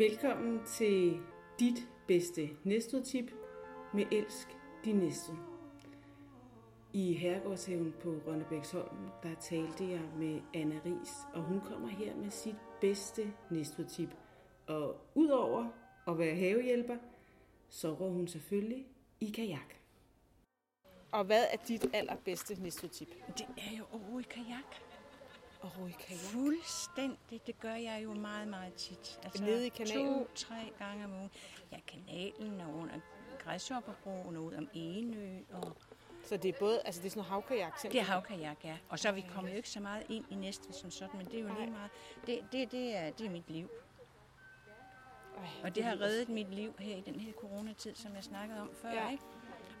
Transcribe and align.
Velkommen 0.00 0.60
til 0.66 1.20
dit 1.58 1.88
bedste 2.08 2.50
næstudtip 2.64 3.30
med 3.94 4.04
Elsk 4.12 4.48
din 4.84 4.96
næste. 4.96 5.32
I 6.92 7.12
Herregårdshaven 7.12 7.94
på 8.02 8.08
Rønnebæksholm, 8.26 8.96
der 9.22 9.34
talte 9.40 9.90
jeg 9.90 10.00
med 10.16 10.40
Anna 10.54 10.80
Ries, 10.84 11.10
og 11.34 11.42
hun 11.42 11.60
kommer 11.60 11.88
her 11.88 12.16
med 12.16 12.30
sit 12.30 12.54
bedste 12.80 13.32
næstudtip. 13.50 14.08
Og 14.66 14.96
udover 15.14 15.68
at 16.08 16.18
være 16.18 16.36
havehjælper, 16.36 16.96
så 17.68 17.92
rår 17.92 18.10
hun 18.10 18.28
selvfølgelig 18.28 18.86
i 19.20 19.26
kajak. 19.36 19.74
Og 21.12 21.24
hvad 21.24 21.44
er 21.52 21.56
dit 21.68 21.86
allerbedste 21.92 22.62
næstudtip? 22.62 23.08
Det 23.38 23.46
er 23.56 23.76
jo 23.78 23.84
ro 23.92 24.18
i 24.18 24.22
kajak. 24.22 24.89
At 25.62 25.78
ro 25.78 25.86
i 25.86 25.90
kajak? 25.90 26.20
Fuldstændig. 26.20 27.40
Det 27.46 27.60
gør 27.60 27.74
jeg 27.74 28.00
jo 28.04 28.14
meget, 28.14 28.48
meget 28.48 28.74
tit. 28.74 29.20
Altså, 29.24 29.44
Nede 29.44 29.66
i 29.66 29.68
kanalen? 29.68 30.14
To-tre 30.14 30.72
gange 30.78 31.04
om 31.04 31.12
ugen. 31.12 31.30
Ja, 31.72 31.76
kanalen 31.86 32.60
og 32.60 32.74
under 32.74 32.94
Græshopperbroen 33.38 34.36
og 34.36 34.44
ud 34.44 34.54
om 34.54 34.68
Enø. 34.74 35.38
Og 35.52 35.76
Så 36.24 36.36
det 36.36 36.48
er 36.48 36.58
både, 36.58 36.80
altså 36.84 37.00
det 37.00 37.06
er 37.06 37.10
sådan 37.10 37.18
noget 37.18 37.30
havkajak 37.30 37.72
det 37.72 37.80
simpelthen? 37.80 38.10
er 38.10 38.12
havkajak, 38.14 38.64
ja. 38.64 38.76
Og 38.88 38.98
så 38.98 39.08
er 39.08 39.12
vi 39.12 39.24
kommet 39.34 39.50
jo 39.50 39.56
ikke 39.56 39.70
så 39.70 39.80
meget 39.80 40.06
ind 40.08 40.24
i 40.30 40.34
Næstved 40.34 40.72
som 40.72 40.90
sådan, 40.90 41.16
men 41.16 41.26
det 41.26 41.34
er 41.34 41.40
jo 41.42 41.48
lige 41.58 41.70
meget. 41.70 41.90
Det, 42.26 42.40
det, 42.52 42.72
det, 42.72 42.96
er, 42.96 43.10
det 43.10 43.26
er 43.26 43.30
mit 43.30 43.50
liv. 43.50 43.70
Ej, 45.36 45.48
Og 45.62 45.74
det 45.74 45.84
har 45.84 46.00
reddet 46.00 46.28
mit 46.28 46.54
liv 46.54 46.74
her 46.78 46.96
i 46.96 47.00
den 47.00 47.20
her 47.20 47.32
coronatid, 47.32 47.94
som 47.94 48.14
jeg 48.14 48.24
snakkede 48.24 48.60
om 48.60 48.70
før, 48.82 48.90
ja. 48.90 49.10
ikke? 49.10 49.24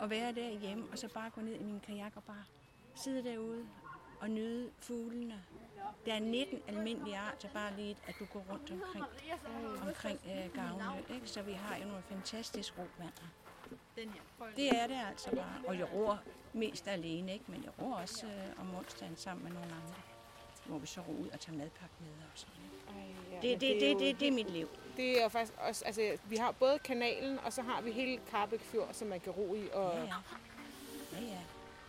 At 0.00 0.10
være 0.10 0.32
derhjemme, 0.32 0.86
og 0.92 0.98
så 0.98 1.08
bare 1.08 1.30
gå 1.30 1.40
ned 1.40 1.54
i 1.54 1.62
min 1.62 1.80
kajak 1.80 2.12
og 2.16 2.22
bare 2.24 2.44
sidde 2.94 3.24
derude 3.24 3.66
og 4.20 4.30
nyde 4.30 4.70
fuglene. 4.80 5.42
Der 6.06 6.14
er 6.14 6.18
19 6.20 6.62
almindelige 6.68 7.16
arter, 7.16 7.48
bare 7.54 7.76
lige 7.76 7.96
at 8.06 8.14
du 8.18 8.24
går 8.32 8.44
rundt 8.52 8.70
omkring, 8.72 9.04
omkring 9.88 10.20
øh, 10.26 10.54
gavne, 10.54 11.02
ikke? 11.14 11.28
Så 11.28 11.42
vi 11.42 11.52
har 11.52 11.76
jo 11.76 11.84
nogle 11.86 12.02
fantastiske 12.08 12.74
her. 12.98 13.08
Det 14.56 14.68
er 14.78 14.86
det 14.86 14.98
altså 15.08 15.30
bare. 15.30 15.54
Og 15.66 15.78
jeg 15.78 15.92
ror 15.94 16.20
mest 16.52 16.88
alene, 16.88 17.32
ikke? 17.32 17.44
Men 17.48 17.64
jeg 17.64 17.72
ror 17.82 17.94
også 17.94 18.26
øh, 18.26 18.60
om 18.60 18.74
onsdagen 18.74 19.16
sammen 19.16 19.44
med 19.44 19.52
nogle 19.52 19.66
andre. 19.66 19.94
Hvor 20.66 20.78
vi 20.78 20.86
så 20.86 21.00
ror 21.00 21.12
ud 21.12 21.28
og 21.28 21.40
tager 21.40 21.58
madpakke 21.58 21.94
med 22.00 22.08
og 22.08 22.30
sådan. 22.34 22.54
Ja, 23.32 23.36
Det, 23.48 23.60
det, 23.60 23.76
er 23.76 23.80
det, 23.80 23.92
jo- 23.94 23.98
det, 23.98 24.20
det 24.20 24.28
er 24.28 24.32
mit 24.32 24.50
liv. 24.50 24.68
Det 24.96 25.22
er 25.22 25.28
faktisk 25.28 25.58
også, 25.58 25.84
altså 25.84 26.16
vi 26.28 26.36
har 26.36 26.52
både 26.52 26.78
kanalen, 26.78 27.38
og 27.38 27.52
så 27.52 27.62
har 27.62 27.80
vi 27.80 27.90
hele 27.92 28.20
Karbæk 28.30 28.60
Fjord, 28.60 28.88
som 28.92 29.08
man 29.08 29.20
kan 29.20 29.32
ro 29.32 29.54
i. 29.54 29.68
Og, 29.72 29.94
Ja, 29.94 30.00
ja. 30.04 30.06
Ja, 31.12 31.20
ja. 31.26 31.38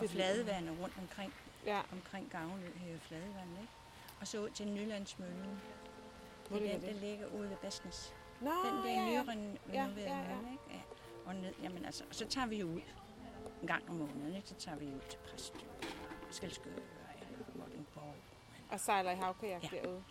Og 0.00 0.08
fladevandet 0.10 0.78
rundt 0.82 0.94
omkring, 0.98 1.34
ja. 1.66 1.80
omkring 1.92 2.30
Gavnø 2.30 2.70
her 2.76 2.94
er 2.94 2.98
fladevandet, 2.98 3.58
ikke? 3.60 3.72
Og 4.20 4.26
så 4.26 4.38
ud 4.40 4.50
til 4.50 4.68
Nylandsmøllen. 4.68 5.60
Hvor 6.48 6.58
Det 6.58 6.68
er 6.68 6.72
den, 6.72 6.82
der 6.82 6.88
det? 6.92 6.96
ligger 6.96 7.26
ude 7.26 7.50
ved 7.50 7.56
Basnes. 7.56 8.14
Nå, 8.40 8.50
Den 8.50 8.74
der 8.76 8.86
ja, 8.90 8.92
ja. 8.92 9.22
nyren 9.22 9.58
Ja, 9.72 9.72
ja, 9.74 9.80
ja. 9.82 9.86
mølle, 9.86 10.52
ikke? 10.52 10.64
Ja. 10.70 10.80
Og 11.26 11.34
ned, 11.34 11.52
jamen 11.62 11.84
altså, 11.84 12.04
og 12.08 12.14
så 12.14 12.26
tager 12.26 12.46
vi 12.46 12.56
jo 12.56 12.66
ud 12.66 12.80
en 13.62 13.66
gang 13.68 13.88
om 13.88 13.94
måneden, 13.94 14.36
ikke? 14.36 14.48
Så 14.48 14.54
tager 14.54 14.76
vi 14.78 14.86
ud 14.86 15.00
til 15.10 15.18
Præstø, 15.18 15.58
Skelskør, 16.30 16.70
ja, 16.70 17.26
Vordingborg. 17.54 18.14
Og 18.70 18.80
sejler 18.80 19.10
i 19.10 19.16
havkajak 19.16 19.62
Ja. 19.62 19.68
derude. 19.82 20.04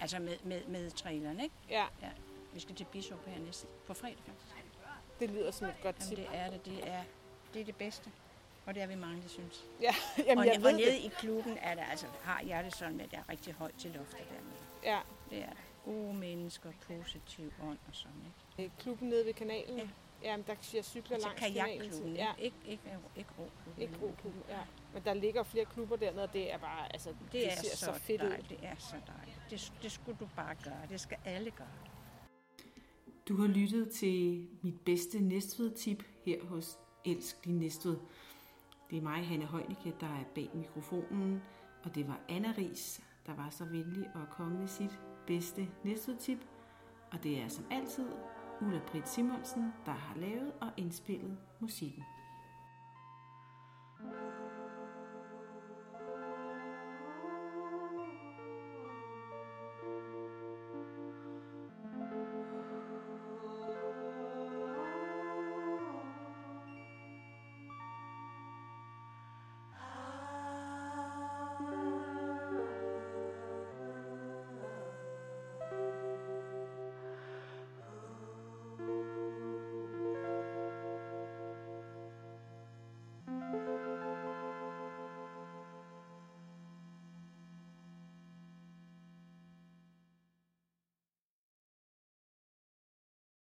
Altså 0.00 0.18
med, 0.18 0.36
med, 0.44 0.64
med 0.66 0.90
traileren, 0.90 1.40
ikke? 1.40 1.54
Ja, 1.70 1.86
Ja. 2.02 2.10
Vi 2.52 2.60
skal 2.60 2.74
til 2.74 2.84
Bishop 2.84 3.24
her 3.26 3.38
næste, 3.38 3.66
på 3.86 3.94
fredag 3.94 4.18
faktisk. 4.26 4.54
det 5.20 5.30
lyder 5.30 5.50
som 5.50 5.68
et 5.68 5.74
godt 5.82 5.96
Jamen 6.00 6.08
tip. 6.08 6.18
det 6.18 6.28
er 6.38 6.50
det, 6.50 6.64
det 6.64 6.88
er 6.88 7.02
det, 7.54 7.60
er 7.60 7.64
det 7.64 7.76
bedste. 7.76 8.10
Og 8.68 8.74
det 8.74 8.82
er 8.82 8.86
vi 8.86 8.94
mange, 8.94 9.22
der 9.22 9.28
synes. 9.28 9.64
Ja, 9.80 9.94
jamen 10.26 10.38
og, 10.38 10.46
jeg 10.46 10.56
og 10.56 10.62
ved 10.62 10.72
nede 10.72 10.86
det. 10.90 10.98
i 10.98 11.08
klubben 11.08 11.56
er 11.60 11.74
der, 11.74 11.84
altså, 11.84 12.06
har 12.22 12.42
jeg 12.46 12.64
det 12.64 12.74
sådan 12.76 12.96
med, 12.96 13.04
at 13.04 13.10
der 13.10 13.18
er 13.18 13.28
rigtig 13.28 13.52
højt 13.54 13.74
til 13.78 13.90
loftet 13.90 14.18
dernede. 14.30 14.62
Ja, 14.84 15.00
Det 15.30 15.38
er. 15.44 15.52
Gode 15.84 16.14
mennesker, 16.14 16.72
positiv 16.86 17.52
ånd 17.62 17.78
og 17.88 17.94
sådan, 17.94 18.22
ikke? 18.58 18.64
Øh, 18.72 18.78
klubben 18.78 19.08
nede 19.08 19.26
ved 19.26 19.32
kanalen. 19.34 19.78
Ja. 19.78 19.88
Jamen, 20.22 20.44
der 20.46 20.54
jeg 20.74 20.84
cykler 20.84 21.14
Altså 21.14 21.28
langs 21.28 21.42
kanalen. 21.42 22.14
Ja, 22.16 22.28
ikke, 22.38 22.56
ikke, 22.66 22.82
ikke, 22.86 22.98
ikke 23.16 23.30
roklubben. 23.38 23.82
ikke 23.82 23.94
roklubben, 24.02 24.42
ja. 24.48 24.58
Men 24.94 25.02
der 25.04 25.14
ligger 25.14 25.42
flere 25.42 25.64
klubber 25.64 25.96
dernede, 25.96 26.22
og 26.22 26.32
det 26.32 26.52
er 26.52 26.58
bare, 26.58 26.92
altså, 26.92 27.08
det, 27.10 27.32
Det 27.32 27.46
er 27.52 27.56
ser 27.56 27.76
så, 27.76 27.84
så, 27.84 27.92
fedt 27.92 28.22
ud. 28.22 28.28
dejligt. 28.28 28.48
Det 28.48 28.58
er 28.62 28.74
så 28.78 28.96
dejligt. 29.06 29.40
Det, 29.50 29.72
det 29.82 29.92
skulle 29.92 30.18
du 30.20 30.28
bare 30.36 30.54
gøre. 30.64 30.82
Det 30.90 31.00
skal 31.00 31.18
alle 31.24 31.50
gøre. 31.50 31.68
Du 33.28 33.36
har 33.36 33.46
lyttet 33.48 33.90
til 33.90 34.48
mit 34.62 34.80
bedste 34.80 35.20
Næstved-tip 35.20 36.02
her 36.26 36.44
hos 36.44 36.78
Elsk 37.04 37.44
din 37.44 37.58
Næstved. 37.58 37.96
Det 38.90 38.98
er 38.98 39.02
mig, 39.02 39.26
Hanne 39.26 39.44
Højnicke, 39.44 39.94
der 40.00 40.06
er 40.06 40.24
bag 40.34 40.50
mikrofonen, 40.54 41.42
og 41.84 41.94
det 41.94 42.08
var 42.08 42.20
Anna 42.28 42.54
Ries, 42.58 43.00
der 43.26 43.34
var 43.34 43.50
så 43.50 43.64
venlig 43.64 44.06
at 44.06 44.30
komme 44.30 44.58
med 44.58 44.68
sit 44.68 45.00
bedste 45.26 45.68
næstudtip. 45.84 46.38
Og 47.12 47.22
det 47.22 47.40
er 47.42 47.48
som 47.48 47.64
altid 47.70 48.06
Ulla 48.60 48.80
Britt 48.86 49.08
Simonsen, 49.08 49.72
der 49.86 49.92
har 49.92 50.16
lavet 50.16 50.52
og 50.60 50.70
indspillet 50.76 51.38
musikken. 51.60 52.04